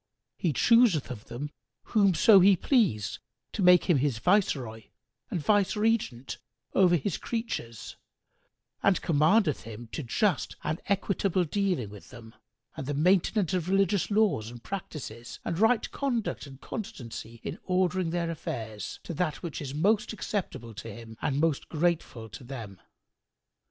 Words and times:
He 0.35 0.51
chooseth 0.51 1.11
of 1.11 1.25
them 1.25 1.51
whomso 1.93 2.39
He 2.39 2.55
please 2.55 3.19
to 3.53 3.61
make 3.61 3.83
him 3.83 3.97
His 3.99 4.17
viceroy 4.17 4.85
and 5.29 5.39
viceregent 5.39 6.39
over 6.73 6.95
His 6.95 7.19
creatures 7.19 7.97
and 8.81 8.99
commandeth 9.03 9.61
him 9.61 9.89
to 9.91 10.01
just 10.01 10.55
and 10.63 10.81
equitable 10.87 11.43
dealing 11.43 11.91
with 11.91 12.09
them 12.09 12.33
and 12.75 12.87
the 12.87 12.95
maintenance 12.95 13.53
of 13.53 13.69
religious 13.69 14.09
laws 14.09 14.49
and 14.49 14.63
practices 14.63 15.39
and 15.45 15.59
right 15.59 15.91
conduct 15.91 16.47
and 16.47 16.59
constancy 16.59 17.39
in 17.43 17.59
ordering 17.65 18.09
their 18.09 18.31
affairs 18.31 18.99
to 19.03 19.13
that 19.13 19.43
which 19.43 19.61
is 19.61 19.75
most 19.75 20.13
acceptable 20.13 20.73
to 20.73 20.91
Him 20.91 21.15
and 21.21 21.39
most 21.39 21.69
grateful 21.69 22.27
to 22.27 22.43
them. 22.43 22.81